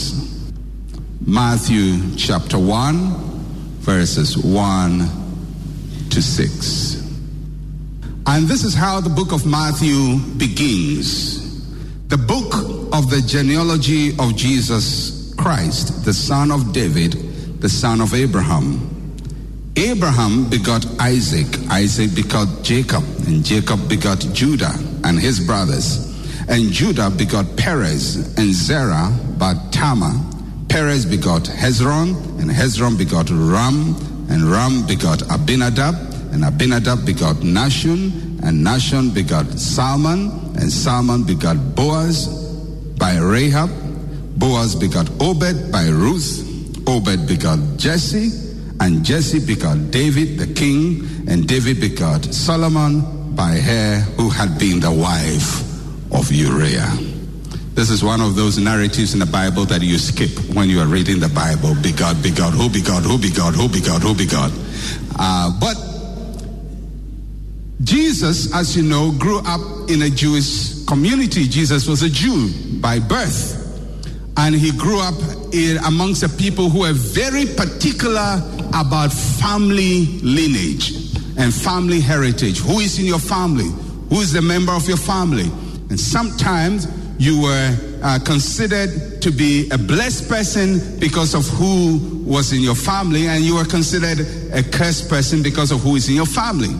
Matthew 1.26 2.14
chapter 2.16 2.58
1, 2.58 3.10
verses 3.80 4.36
1 4.36 4.98
to 6.10 6.20
6. 6.20 6.96
And 8.26 8.46
this 8.46 8.62
is 8.62 8.74
how 8.74 9.00
the 9.00 9.08
book 9.08 9.32
of 9.32 9.46
Matthew 9.46 10.18
begins. 10.36 11.64
The 12.08 12.18
book 12.18 12.52
of 12.92 13.08
the 13.08 13.22
genealogy 13.26 14.10
of 14.18 14.36
Jesus 14.36 15.34
Christ, 15.36 16.04
the 16.04 16.12
son 16.12 16.50
of 16.50 16.74
David, 16.74 17.12
the 17.62 17.70
son 17.70 18.02
of 18.02 18.12
Abraham. 18.12 18.93
Abraham 19.76 20.48
begot 20.48 20.86
Isaac, 21.00 21.46
Isaac 21.70 22.14
begot 22.14 22.62
Jacob, 22.62 23.04
and 23.26 23.44
Jacob 23.44 23.88
begot 23.88 24.18
Judah 24.32 24.74
and 25.04 25.18
his 25.18 25.40
brothers. 25.40 26.12
And 26.48 26.70
Judah 26.70 27.10
begot 27.10 27.56
Perez 27.56 28.36
and 28.38 28.52
Zerah 28.52 29.10
by 29.38 29.54
Tamar 29.70 30.12
Perez 30.74 31.06
begot 31.06 31.44
Hezron, 31.44 32.16
and 32.40 32.50
Hezron 32.50 32.98
begot 32.98 33.30
Ram, 33.30 33.94
and 34.28 34.42
Ram 34.50 34.84
begot 34.88 35.22
Abinadab, 35.30 35.94
and 36.32 36.44
Abinadab 36.44 37.06
begot 37.06 37.36
Nahshon, 37.36 38.42
and 38.42 38.66
Nahshon 38.66 39.14
begot 39.14 39.46
Salmon, 39.56 40.32
and 40.58 40.72
Salmon 40.72 41.22
begot 41.22 41.76
Boaz 41.76 42.26
by 42.98 43.16
Rahab. 43.18 43.70
Boaz 44.36 44.74
begot 44.74 45.08
Obed 45.20 45.70
by 45.70 45.86
Ruth. 45.86 46.42
Obed 46.88 47.28
begot 47.28 47.60
Jesse, 47.76 48.30
and 48.80 49.04
Jesse 49.04 49.44
begot 49.44 49.90
David 49.90 50.38
the 50.38 50.52
king, 50.52 51.06
and 51.28 51.46
David 51.46 51.80
begot 51.80 52.24
Solomon 52.24 53.34
by 53.34 53.56
her 53.56 54.00
who 54.16 54.28
had 54.28 54.58
been 54.58 54.80
the 54.80 54.92
wife 54.92 55.62
of 56.12 56.30
Uriah. 56.30 56.90
This 57.74 57.90
is 57.90 58.04
one 58.04 58.20
of 58.20 58.36
those 58.36 58.56
narratives 58.56 59.14
in 59.14 59.20
the 59.20 59.26
Bible 59.26 59.64
that 59.64 59.82
you 59.82 59.98
skip 59.98 60.30
when 60.54 60.70
you 60.70 60.80
are 60.80 60.86
reading 60.86 61.18
the 61.18 61.28
Bible. 61.28 61.74
Be 61.82 61.90
God, 61.90 62.22
be 62.22 62.30
God, 62.30 62.54
who 62.54 62.68
be 62.68 62.80
God, 62.80 63.02
who 63.02 63.18
be 63.18 63.30
God, 63.30 63.54
who 63.54 63.68
be 63.68 63.80
God, 63.80 64.00
who 64.00 64.14
be 64.14 64.26
God. 64.26 64.52
Uh, 65.18 65.50
but 65.58 65.74
Jesus, 67.82 68.54
as 68.54 68.76
you 68.76 68.84
know, 68.84 69.12
grew 69.18 69.40
up 69.44 69.90
in 69.90 70.02
a 70.02 70.10
Jewish 70.10 70.84
community. 70.84 71.48
Jesus 71.48 71.88
was 71.88 72.02
a 72.02 72.08
Jew 72.08 72.50
by 72.80 73.00
birth. 73.00 73.60
And 74.36 74.54
he 74.54 74.70
grew 74.70 75.00
up 75.00 75.14
in, 75.52 75.78
amongst 75.78 76.22
a 76.22 76.28
people 76.28 76.70
who 76.70 76.80
were 76.80 76.92
very 76.92 77.46
particular 77.46 78.40
about 78.74 79.12
family 79.12 80.06
lineage 80.20 80.92
and 81.38 81.54
family 81.54 82.00
heritage. 82.00 82.58
Who 82.58 82.80
is 82.80 82.98
in 82.98 83.06
your 83.06 83.18
family? 83.18 83.70
Who 84.10 84.20
is 84.20 84.32
the 84.32 84.42
member 84.42 84.72
of 84.72 84.86
your 84.88 84.96
family? 84.96 85.50
And 85.90 85.98
sometimes 85.98 86.88
you 87.18 87.42
were 87.42 87.76
uh, 88.02 88.18
considered 88.24 89.22
to 89.22 89.30
be 89.30 89.68
a 89.70 89.78
blessed 89.78 90.28
person 90.28 90.98
because 90.98 91.34
of 91.34 91.46
who 91.46 92.22
was 92.26 92.52
in 92.52 92.60
your 92.60 92.74
family, 92.74 93.26
and 93.26 93.44
you 93.44 93.54
were 93.54 93.64
considered 93.64 94.20
a 94.52 94.62
cursed 94.62 95.08
person 95.08 95.42
because 95.42 95.70
of 95.70 95.80
who 95.80 95.96
is 95.96 96.08
in 96.08 96.14
your 96.16 96.26
family. 96.26 96.74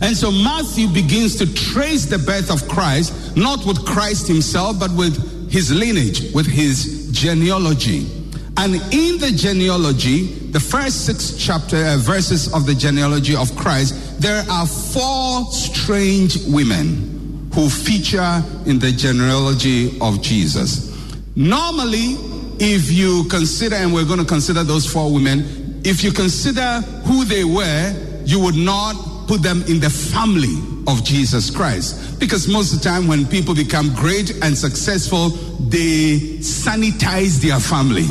And 0.00 0.16
so 0.16 0.30
Matthew 0.30 0.88
begins 0.88 1.36
to 1.36 1.54
trace 1.54 2.06
the 2.06 2.18
birth 2.18 2.50
of 2.50 2.68
Christ, 2.68 3.36
not 3.36 3.64
with 3.64 3.84
Christ 3.84 4.26
himself, 4.26 4.78
but 4.78 4.90
with 4.92 5.50
his 5.50 5.72
lineage, 5.72 6.32
with 6.32 6.46
his 6.46 7.10
genealogy. 7.12 8.21
And 8.56 8.74
in 8.74 9.18
the 9.18 9.32
genealogy, 9.34 10.24
the 10.50 10.60
first 10.60 11.06
six 11.06 11.36
chapter 11.36 11.76
uh, 11.76 11.96
verses 11.98 12.52
of 12.52 12.66
the 12.66 12.74
genealogy 12.74 13.34
of 13.34 13.54
Christ, 13.56 14.20
there 14.20 14.44
are 14.50 14.66
four 14.66 15.50
strange 15.52 16.44
women 16.46 17.50
who 17.54 17.68
feature 17.68 18.42
in 18.66 18.78
the 18.78 18.92
genealogy 18.92 19.98
of 20.00 20.22
Jesus. 20.22 20.90
Normally, 21.34 22.16
if 22.58 22.92
you 22.92 23.24
consider, 23.28 23.76
and 23.76 23.92
we're 23.92 24.04
going 24.04 24.20
to 24.20 24.24
consider 24.24 24.62
those 24.62 24.86
four 24.90 25.12
women, 25.12 25.80
if 25.84 26.04
you 26.04 26.12
consider 26.12 26.80
who 27.04 27.24
they 27.24 27.44
were, 27.44 27.94
you 28.24 28.38
would 28.38 28.54
not 28.54 28.94
put 29.26 29.42
them 29.42 29.62
in 29.62 29.80
the 29.80 29.90
family 29.90 30.54
of 30.86 31.02
Jesus 31.04 31.50
Christ. 31.50 32.20
Because 32.20 32.48
most 32.48 32.72
of 32.72 32.82
the 32.82 32.88
time, 32.88 33.08
when 33.08 33.26
people 33.26 33.54
become 33.54 33.94
great 33.94 34.42
and 34.42 34.56
successful, 34.56 35.30
they 35.68 36.38
sanitize 36.40 37.40
their 37.40 37.58
family. 37.58 38.06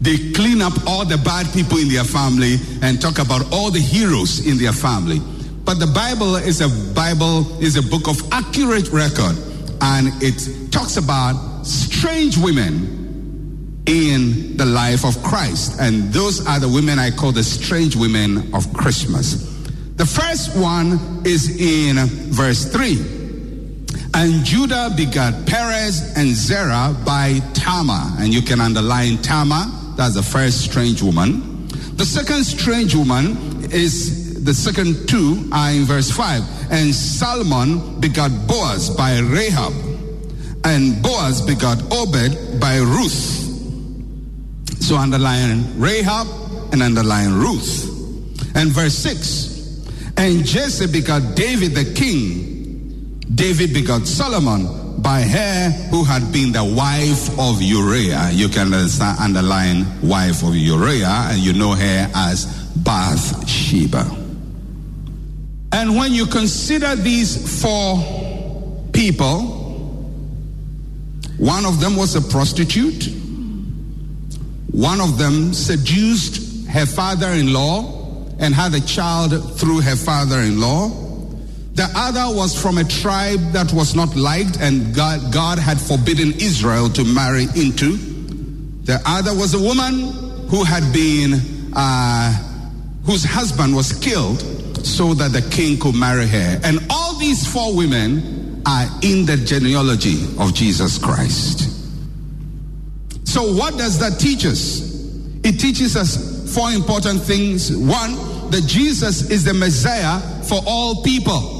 They 0.00 0.32
clean 0.32 0.62
up 0.62 0.72
all 0.86 1.04
the 1.04 1.18
bad 1.18 1.52
people 1.52 1.78
in 1.78 1.88
their 1.88 2.04
family 2.04 2.56
and 2.82 3.00
talk 3.00 3.18
about 3.18 3.52
all 3.52 3.70
the 3.70 3.80
heroes 3.80 4.46
in 4.46 4.58
their 4.58 4.72
family. 4.72 5.18
But 5.64 5.80
the 5.80 5.86
Bible 5.86 6.36
is 6.36 6.60
a 6.60 6.68
Bible 6.94 7.60
is 7.62 7.76
a 7.76 7.82
book 7.82 8.08
of 8.08 8.16
accurate 8.32 8.88
record 8.90 9.36
and 9.80 10.08
it 10.22 10.72
talks 10.72 10.96
about 10.96 11.64
strange 11.64 12.38
women 12.38 13.82
in 13.86 14.56
the 14.56 14.66
life 14.66 15.04
of 15.04 15.20
Christ. 15.22 15.80
And 15.80 16.12
those 16.12 16.46
are 16.46 16.60
the 16.60 16.68
women 16.68 16.98
I 16.98 17.10
call 17.10 17.32
the 17.32 17.42
strange 17.42 17.96
women 17.96 18.54
of 18.54 18.72
Christmas. 18.72 19.44
The 19.96 20.06
first 20.06 20.56
one 20.56 21.22
is 21.24 21.60
in 21.60 21.96
verse 22.30 22.64
3. 22.70 23.16
And 24.14 24.44
Judah 24.44 24.92
begat 24.96 25.46
Perez 25.46 26.16
and 26.16 26.28
Zerah 26.28 26.96
by 27.04 27.40
Tamar. 27.54 28.16
And 28.18 28.32
you 28.32 28.42
can 28.42 28.60
underline 28.60 29.18
Tamar. 29.18 29.77
That's 29.98 30.14
the 30.14 30.22
first 30.22 30.60
strange 30.60 31.02
woman. 31.02 31.66
The 31.96 32.04
second 32.04 32.44
strange 32.44 32.94
woman 32.94 33.64
is 33.72 34.44
the 34.44 34.54
second 34.54 35.08
two 35.08 35.50
are 35.50 35.72
in 35.72 35.82
verse 35.86 36.08
5. 36.08 36.70
And 36.70 36.94
Salmon 36.94 37.98
begot 37.98 38.30
Boaz 38.46 38.90
by 38.90 39.18
Rahab, 39.18 39.72
and 40.62 41.02
Boaz 41.02 41.42
begot 41.42 41.82
Obed 41.90 42.60
by 42.60 42.76
Ruth. 42.76 43.10
So 44.80 44.94
underline 44.94 45.80
Rahab 45.80 46.28
and 46.72 46.80
underline 46.80 47.32
Ruth. 47.32 47.88
And 48.54 48.70
verse 48.70 48.94
6. 48.94 50.14
And 50.16 50.44
Jesse 50.46 50.86
begot 50.86 51.34
David 51.34 51.72
the 51.72 51.92
king. 51.94 53.18
David 53.34 53.74
begot 53.74 54.06
Solomon 54.06 54.77
by 54.98 55.22
her 55.22 55.70
who 55.90 56.04
had 56.04 56.32
been 56.32 56.52
the 56.52 56.64
wife 56.64 57.38
of 57.38 57.62
Uriah. 57.62 58.30
You 58.32 58.48
can 58.48 58.72
underline 58.74 59.86
wife 60.02 60.42
of 60.42 60.54
Uriah, 60.54 61.28
and 61.30 61.38
you 61.38 61.52
know 61.52 61.72
her 61.72 62.10
as 62.14 62.46
Bathsheba. 62.76 64.04
And 65.72 65.96
when 65.96 66.12
you 66.12 66.26
consider 66.26 66.96
these 66.96 67.62
four 67.62 68.88
people, 68.92 69.56
one 71.38 71.64
of 71.64 71.80
them 71.80 71.96
was 71.96 72.16
a 72.16 72.20
prostitute, 72.20 73.12
one 74.72 75.00
of 75.00 75.18
them 75.18 75.54
seduced 75.54 76.66
her 76.68 76.86
father 76.86 77.28
in 77.28 77.52
law 77.52 77.94
and 78.38 78.54
had 78.54 78.74
a 78.74 78.80
child 78.80 79.58
through 79.58 79.80
her 79.80 79.96
father 79.96 80.40
in 80.40 80.60
law. 80.60 81.07
The 81.78 81.88
other 81.94 82.36
was 82.36 82.60
from 82.60 82.76
a 82.78 82.82
tribe 82.82 83.38
that 83.52 83.72
was 83.72 83.94
not 83.94 84.16
liked 84.16 84.58
and 84.60 84.92
God, 84.92 85.32
God 85.32 85.60
had 85.60 85.80
forbidden 85.80 86.32
Israel 86.32 86.88
to 86.88 87.04
marry 87.04 87.44
into. 87.54 87.96
The 88.82 89.00
other 89.06 89.32
was 89.32 89.54
a 89.54 89.62
woman 89.62 90.10
who 90.48 90.64
had 90.64 90.92
been, 90.92 91.34
uh, 91.76 92.32
whose 93.04 93.22
husband 93.22 93.76
was 93.76 93.92
killed 93.92 94.40
so 94.84 95.14
that 95.14 95.30
the 95.30 95.48
king 95.52 95.78
could 95.78 95.94
marry 95.94 96.26
her. 96.26 96.60
And 96.64 96.84
all 96.90 97.16
these 97.16 97.46
four 97.46 97.76
women 97.76 98.60
are 98.66 98.88
in 99.02 99.24
the 99.24 99.36
genealogy 99.36 100.26
of 100.40 100.54
Jesus 100.54 100.98
Christ. 100.98 101.70
So, 103.22 103.54
what 103.54 103.78
does 103.78 104.00
that 104.00 104.18
teach 104.18 104.44
us? 104.46 104.80
It 105.44 105.60
teaches 105.60 105.96
us 105.96 106.52
four 106.52 106.72
important 106.72 107.22
things. 107.22 107.70
One, 107.70 108.50
that 108.50 108.64
Jesus 108.66 109.30
is 109.30 109.44
the 109.44 109.54
Messiah 109.54 110.18
for 110.42 110.60
all 110.66 111.04
people. 111.04 111.57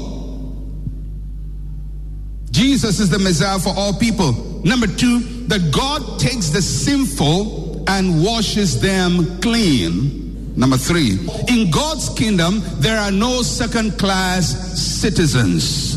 Jesus 2.59 2.99
is 2.99 3.09
the 3.09 3.17
Messiah 3.17 3.57
for 3.57 3.69
all 3.69 3.93
people. 3.93 4.33
Number 4.65 4.85
two, 4.85 5.21
that 5.47 5.71
God 5.71 6.19
takes 6.19 6.49
the 6.49 6.61
sinful 6.61 7.89
and 7.89 8.21
washes 8.21 8.81
them 8.81 9.39
clean. 9.39 10.57
Number 10.57 10.75
three, 10.75 11.17
in 11.47 11.71
God's 11.71 12.09
kingdom, 12.09 12.61
there 12.79 12.99
are 12.99 13.11
no 13.11 13.43
second 13.43 13.97
class 13.97 14.77
citizens. 14.77 15.95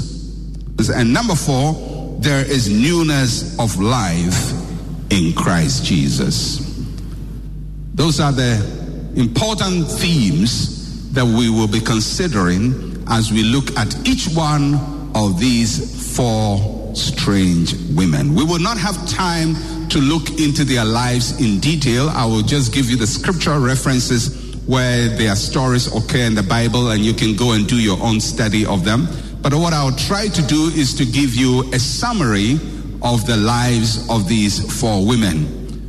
And 0.89 1.13
number 1.13 1.35
four, 1.35 2.17
there 2.21 2.49
is 2.49 2.71
newness 2.71 3.59
of 3.59 3.81
life 3.81 4.53
in 5.11 5.33
Christ 5.33 5.85
Jesus. 5.85 6.61
Those 7.95 8.21
are 8.21 8.31
the 8.31 9.13
important 9.17 9.91
themes 9.91 11.11
that 11.11 11.25
we 11.25 11.51
will 11.51 11.67
be 11.67 11.81
considering 11.81 13.05
as 13.09 13.33
we 13.33 13.43
look 13.43 13.77
at 13.77 14.09
each 14.09 14.29
one 14.29 15.02
of 15.15 15.39
these 15.39 16.17
four 16.17 16.95
strange 16.95 17.75
women. 17.95 18.35
We 18.35 18.45
will 18.45 18.61
not 18.61 18.79
have 18.79 19.09
time 19.09 19.55
to 19.89 19.99
look 19.99 20.41
into 20.41 20.65
their 20.65 20.85
lives 20.85 21.41
in 21.41 21.61
detail. 21.61 22.09
I 22.11 22.25
will 22.25 22.43
just 22.43 22.73
give 22.73 22.91
you 22.91 22.97
the 22.97 23.07
scriptural 23.07 23.61
references 23.61 24.57
where 24.67 25.09
their 25.09 25.35
stories 25.35 25.89
occur 25.95 26.21
in 26.21 26.35
the 26.35 26.43
Bible 26.43 26.91
and 26.91 27.05
you 27.05 27.13
can 27.15 27.37
go 27.37 27.53
and 27.53 27.67
do 27.67 27.77
your 27.77 28.01
own 28.03 28.21
study 28.21 28.65
of 28.65 28.85
them. 28.85 29.09
But 29.43 29.55
what 29.55 29.73
I'll 29.73 29.97
try 29.97 30.29
to 30.29 30.43
do 30.43 30.71
is 30.75 30.95
to 30.95 31.05
give 31.05 31.35
you 31.35 31.63
a 31.73 31.79
summary 31.79 32.55
of 33.03 33.27
the 33.27 33.37
lives 33.37 34.09
of 34.09 34.29
these 34.29 34.81
four 34.81 35.05
women. 35.05 35.47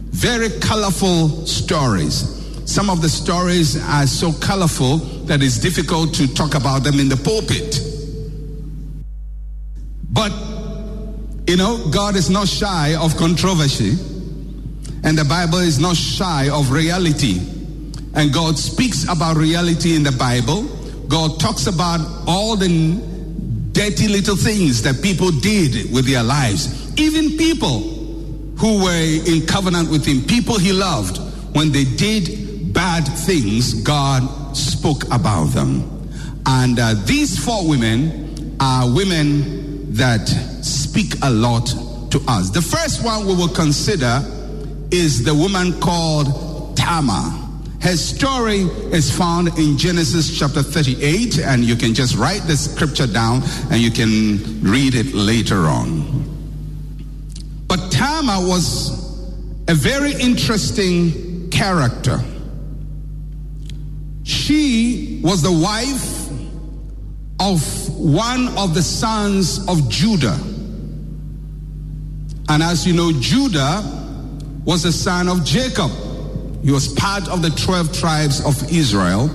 Very 0.10 0.50
colorful 0.60 1.46
stories. 1.46 2.42
Some 2.66 2.90
of 2.90 3.02
the 3.02 3.10
stories 3.10 3.78
are 3.90 4.08
so 4.08 4.32
colorful 4.34 4.98
that 5.28 5.44
it's 5.44 5.60
difficult 5.60 6.14
to 6.16 6.34
talk 6.34 6.56
about 6.56 6.84
them 6.84 7.00
in 7.00 7.10
the 7.10 7.18
pulpit. 7.18 7.93
But, 10.14 10.32
you 11.48 11.58
know, 11.58 11.90
God 11.90 12.16
is 12.16 12.30
not 12.30 12.48
shy 12.48 12.96
of 12.96 13.18
controversy, 13.18 13.98
and 15.04 15.18
the 15.18 15.26
Bible 15.28 15.58
is 15.58 15.80
not 15.80 15.96
shy 15.98 16.50
of 16.50 16.72
reality. 16.72 17.40
And 18.16 18.32
God 18.32 18.60
speaks 18.60 19.10
about 19.10 19.38
reality 19.38 19.96
in 19.96 20.04
the 20.04 20.12
Bible. 20.12 20.64
God 21.08 21.40
talks 21.40 21.66
about 21.66 22.00
all 22.28 22.56
the 22.56 22.70
dirty 23.72 24.08
little 24.08 24.36
things 24.36 24.84
that 24.84 25.02
people 25.02 25.32
did 25.32 25.92
with 25.92 26.06
their 26.06 26.22
lives. 26.22 26.98
Even 27.00 27.38
people 27.38 27.80
who 28.60 28.84
were 28.84 29.22
in 29.26 29.48
covenant 29.48 29.90
with 29.90 30.06
Him, 30.06 30.22
people 30.26 30.60
He 30.60 30.72
loved, 30.72 31.18
when 31.56 31.72
they 31.72 31.86
did 31.86 32.72
bad 32.72 33.02
things, 33.02 33.74
God 33.74 34.56
spoke 34.56 35.06
about 35.12 35.46
them. 35.46 35.90
And 36.46 36.80
uh, 36.80 36.94
these 37.06 37.44
four 37.44 37.68
women 37.68 38.58
are 38.60 38.94
women 38.94 39.63
that 39.94 40.28
speak 40.62 41.16
a 41.22 41.30
lot 41.30 41.68
to 42.12 42.22
us. 42.28 42.50
The 42.50 42.62
first 42.62 43.04
one 43.04 43.26
we 43.26 43.36
will 43.36 43.48
consider 43.48 44.22
is 44.92 45.24
the 45.24 45.34
woman 45.34 45.80
called 45.80 46.76
Tamar. 46.76 47.40
Her 47.82 47.98
story 47.98 48.62
is 48.92 49.16
found 49.16 49.58
in 49.60 49.78
Genesis 49.78 50.38
chapter 50.38 50.64
38, 50.64 51.40
and 51.40 51.64
you 51.66 51.76
can 51.76 51.94
just 51.94 52.16
write 52.16 52.42
the 52.44 52.56
scripture 52.56 53.08
down 53.08 53.42
and 53.72 53.82
you 53.82 53.92
can 53.92 54.62
read 54.62 54.96
it 54.96 55.14
later 55.14 55.66
on. 55.66 56.24
But 57.68 57.92
Tamar 57.92 58.48
was 58.48 58.92
a 59.68 59.74
very 59.74 60.14
interesting 60.14 61.50
character. 61.50 62.20
She 64.24 65.20
was 65.24 65.42
the 65.42 65.52
wife 65.52 66.30
of 67.40 67.83
one 68.04 68.50
of 68.58 68.74
the 68.74 68.84
sons 68.84 69.66
of 69.70 69.88
Judah. 69.88 70.38
And 72.50 72.62
as 72.62 72.86
you 72.86 72.94
know, 72.94 73.14
Judah 73.14 73.82
was 74.66 74.84
a 74.84 74.92
son 74.92 75.30
of 75.30 75.46
Jacob. 75.46 75.90
He 76.64 76.72
was 76.72 76.94
part 76.96 77.30
of 77.30 77.42
the 77.42 77.50
12 77.50 77.98
tribes 77.98 78.46
of 78.46 78.62
Israel. 78.70 79.30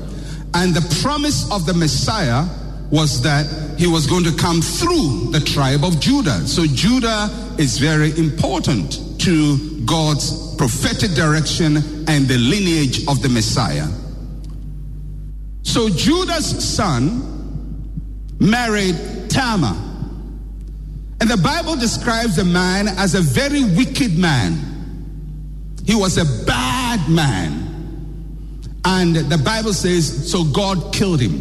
And 0.53 0.75
the 0.75 1.01
promise 1.03 1.51
of 1.51 1.65
the 1.65 1.73
Messiah 1.73 2.45
was 2.91 3.23
that 3.23 3.47
he 3.79 3.87
was 3.87 4.07
going 4.07 4.25
to 4.25 4.37
come 4.37 4.61
through 4.61 5.31
the 5.31 5.41
tribe 5.41 5.83
of 5.83 5.99
Judah. 5.99 6.47
So 6.47 6.67
Judah 6.67 7.31
is 7.59 7.79
very 7.79 8.11
important 8.19 9.21
to 9.21 9.83
God's 9.87 10.55
prophetic 10.57 11.13
direction 11.13 11.77
and 12.07 12.29
the 12.29 12.37
lineage 12.37 13.07
of 13.09 13.23
the 13.23 13.31
Messiah. 13.31 13.89
So 15.63 15.89
Judah's 15.89 16.47
son 16.77 17.38
married 18.41 18.97
Tamar. 19.29 19.77
And 21.21 21.29
the 21.29 21.37
Bible 21.37 21.77
describes 21.77 22.37
the 22.37 22.45
man 22.45 22.87
as 22.89 23.15
a 23.15 23.21
very 23.21 23.65
wicked 23.65 24.17
man. 24.17 24.57
He 25.85 25.95
was 25.95 26.17
a 26.19 26.45
bad 26.45 27.09
man. 27.09 27.65
And 28.85 29.17
the 29.17 29.39
Bible 29.39 29.73
says, 29.73 30.31
so 30.31 30.45
God 30.45 30.95
killed 30.95 31.21
him. 31.21 31.41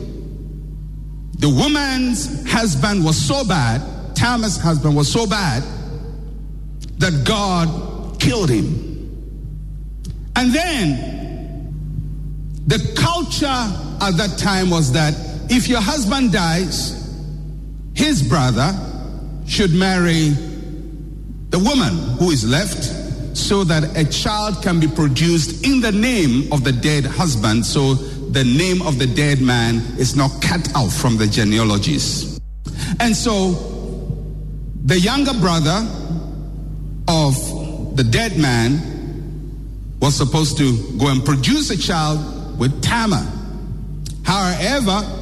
The 1.39 1.49
woman's 1.49 2.49
husband 2.49 3.05
was 3.05 3.15
so 3.15 3.45
bad, 3.45 4.15
Tamar's 4.15 4.57
husband 4.57 4.95
was 4.95 5.11
so 5.11 5.27
bad, 5.27 5.63
that 6.97 7.23
God 7.23 8.19
killed 8.19 8.49
him. 8.49 8.83
And 10.35 10.51
then 10.51 11.13
the 12.65 12.79
culture 12.95 13.45
at 13.45 14.17
that 14.17 14.37
time 14.39 14.71
was 14.71 14.91
that 14.93 15.13
if 15.49 15.67
your 15.67 15.81
husband 15.81 16.31
dies, 16.31 16.93
his 17.93 18.21
brother 18.21 18.73
should 19.47 19.73
marry 19.73 20.29
the 21.49 21.59
woman 21.59 21.93
who 22.17 22.31
is 22.31 22.47
left 22.47 22.83
so 23.37 23.63
that 23.63 23.97
a 23.97 24.03
child 24.05 24.61
can 24.61 24.79
be 24.79 24.87
produced 24.87 25.65
in 25.65 25.79
the 25.79 25.91
name 25.91 26.51
of 26.51 26.63
the 26.63 26.71
dead 26.71 27.05
husband 27.05 27.65
so 27.65 27.93
the 27.93 28.43
name 28.43 28.81
of 28.81 28.99
the 28.99 29.07
dead 29.07 29.41
man 29.41 29.75
is 29.97 30.15
not 30.15 30.29
cut 30.41 30.67
out 30.75 30.89
from 30.89 31.17
the 31.17 31.25
genealogies. 31.27 32.39
And 32.99 33.15
so 33.15 33.51
the 34.83 34.99
younger 34.99 35.33
brother 35.33 35.87
of 37.07 37.95
the 37.95 38.03
dead 38.03 38.37
man 38.37 39.97
was 40.01 40.15
supposed 40.15 40.57
to 40.57 40.97
go 40.97 41.07
and 41.07 41.23
produce 41.23 41.69
a 41.69 41.77
child 41.77 42.59
with 42.59 42.81
Tamar. 42.81 43.25
However, 44.23 45.16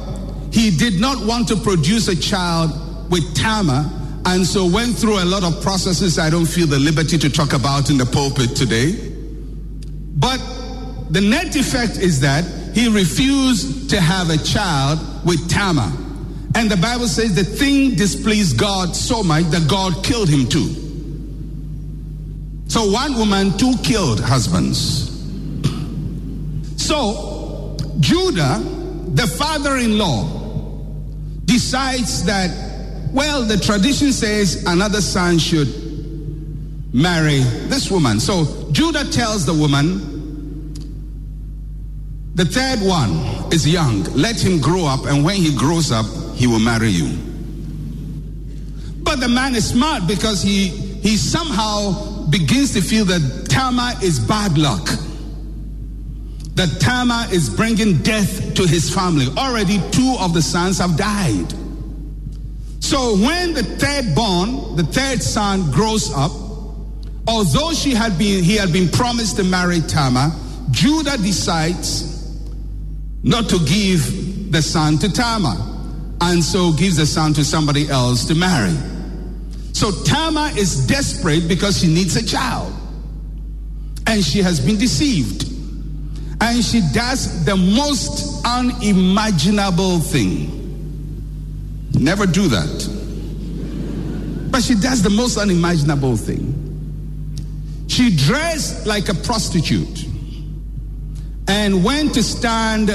he 0.52 0.70
did 0.70 1.00
not 1.00 1.24
want 1.24 1.48
to 1.48 1.56
produce 1.56 2.08
a 2.08 2.16
child 2.16 3.10
with 3.10 3.34
Tamar 3.34 3.90
and 4.26 4.44
so 4.44 4.66
went 4.66 4.96
through 4.96 5.22
a 5.22 5.24
lot 5.24 5.44
of 5.44 5.62
processes 5.62 6.18
I 6.18 6.30
don't 6.30 6.46
feel 6.46 6.66
the 6.66 6.78
liberty 6.78 7.16
to 7.18 7.30
talk 7.30 7.52
about 7.52 7.90
in 7.90 7.96
the 7.96 8.06
pulpit 8.06 8.56
today. 8.56 8.92
But 10.16 10.38
the 11.10 11.20
net 11.20 11.54
effect 11.54 11.98
is 11.98 12.20
that 12.20 12.44
he 12.74 12.88
refused 12.88 13.90
to 13.90 14.00
have 14.00 14.30
a 14.30 14.38
child 14.38 14.98
with 15.24 15.48
Tamar. 15.48 15.92
And 16.56 16.68
the 16.68 16.76
Bible 16.76 17.06
says 17.06 17.36
the 17.36 17.44
thing 17.44 17.94
displeased 17.94 18.58
God 18.58 18.96
so 18.96 19.22
much 19.22 19.44
that 19.44 19.68
God 19.68 20.04
killed 20.04 20.28
him 20.28 20.48
too. 20.48 20.66
So 22.68 22.90
one 22.90 23.16
woman, 23.16 23.56
two 23.56 23.74
killed 23.84 24.20
husbands. 24.20 25.06
So 26.82 27.76
Judah, 28.00 28.60
the 29.16 29.26
father 29.26 29.76
in 29.76 29.96
law, 29.96 30.28
decides 31.46 32.24
that, 32.24 32.50
well, 33.12 33.42
the 33.44 33.56
tradition 33.56 34.12
says 34.12 34.62
another 34.66 35.00
son 35.00 35.38
should 35.38 36.92
marry 36.92 37.38
this 37.68 37.90
woman. 37.90 38.20
So 38.20 38.68
Judah 38.72 39.10
tells 39.10 39.46
the 39.46 39.54
woman, 39.54 40.74
the 42.34 42.44
third 42.44 42.80
one 42.86 43.50
is 43.52 43.66
young. 43.66 44.04
Let 44.12 44.38
him 44.38 44.60
grow 44.60 44.84
up, 44.84 45.06
and 45.06 45.24
when 45.24 45.36
he 45.36 45.56
grows 45.56 45.90
up, 45.90 46.04
he 46.34 46.46
will 46.46 46.58
marry 46.58 46.90
you. 46.90 47.16
But 49.02 49.20
the 49.20 49.28
man 49.28 49.54
is 49.54 49.70
smart 49.70 50.06
because 50.06 50.42
he, 50.42 50.68
he 50.68 51.16
somehow 51.16 52.26
begins 52.26 52.74
to 52.74 52.82
feel 52.82 53.06
that 53.06 53.46
Tamar 53.48 53.92
is 54.02 54.18
bad 54.18 54.58
luck. 54.58 54.86
That 56.56 56.80
Tamar 56.80 57.26
is 57.32 57.50
bringing 57.50 58.02
death 58.02 58.54
to 58.54 58.66
his 58.66 58.92
family. 58.92 59.26
Already 59.36 59.78
two 59.90 60.16
of 60.18 60.32
the 60.32 60.40
sons 60.42 60.78
have 60.78 60.96
died. 60.96 61.52
So 62.80 63.16
when 63.16 63.52
the 63.52 63.62
third 63.62 64.14
born, 64.14 64.76
the 64.76 64.84
third 64.84 65.22
son 65.22 65.70
grows 65.70 66.10
up, 66.14 66.30
although 67.28 67.72
she 67.72 67.92
had 67.92 68.16
been, 68.16 68.42
he 68.42 68.54
had 68.56 68.72
been 68.72 68.88
promised 68.88 69.36
to 69.36 69.44
marry 69.44 69.80
Tamar, 69.80 70.30
Judah 70.70 71.18
decides 71.18 72.14
not 73.22 73.48
to 73.50 73.58
give 73.66 74.52
the 74.52 74.62
son 74.62 74.98
to 74.98 75.12
Tamar, 75.12 75.56
and 76.22 76.42
so 76.42 76.72
gives 76.72 76.96
the 76.96 77.06
son 77.06 77.34
to 77.34 77.44
somebody 77.44 77.88
else 77.88 78.24
to 78.26 78.34
marry. 78.34 78.74
So 79.72 79.90
Tamar 80.04 80.56
is 80.56 80.86
desperate 80.86 81.48
because 81.48 81.80
she 81.80 81.88
needs 81.88 82.16
a 82.16 82.24
child, 82.24 82.72
and 84.06 84.24
she 84.24 84.40
has 84.40 84.58
been 84.58 84.78
deceived. 84.78 85.52
And 86.46 86.64
she 86.64 86.80
does 86.92 87.44
the 87.44 87.56
most 87.56 88.46
unimaginable 88.46 89.98
thing. 89.98 90.52
Never 91.92 92.24
do 92.24 92.46
that. 92.46 92.88
But 94.52 94.62
she 94.62 94.76
does 94.76 95.02
the 95.02 95.10
most 95.10 95.38
unimaginable 95.38 96.16
thing. 96.16 96.54
She 97.88 98.14
dressed 98.14 98.86
like 98.86 99.08
a 99.08 99.14
prostitute 99.14 100.06
and 101.48 101.82
went 101.82 102.14
to 102.14 102.22
stand 102.22 102.90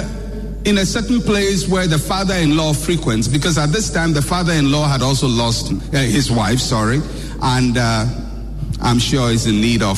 in 0.66 0.78
a 0.78 0.86
certain 0.86 1.22
place 1.22 1.68
where 1.68 1.88
the 1.88 2.00
father 2.00 2.36
in 2.36 2.56
law 2.56 2.72
frequents, 2.72 3.28
because 3.28 3.58
at 3.58 3.74
this 3.74 3.92
time 3.92 4.14
the 4.14 4.22
father 4.22 4.54
in 4.54 4.72
law 4.72 4.88
had 4.88 5.02
also 5.02 5.28
lost 5.28 5.74
uh, 5.74 5.98
his 5.98 6.32
wife, 6.32 6.60
sorry, 6.60 7.02
and 7.42 7.78
uh, 7.78 8.06
I'm 8.82 9.00
sure 9.00 9.30
is 9.30 9.46
in 9.46 9.60
need 9.60 9.84
of 9.84 9.98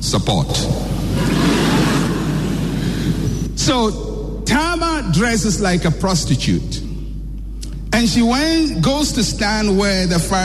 support. 0.00 0.48
So 3.62 4.42
Tamar 4.44 5.12
dresses 5.12 5.60
like 5.60 5.84
a 5.84 5.92
prostitute. 5.92 6.80
And 7.92 8.08
she 8.08 8.20
went, 8.20 8.82
goes 8.82 9.12
to 9.12 9.22
stand 9.22 9.78
where 9.78 10.04
the 10.08 10.18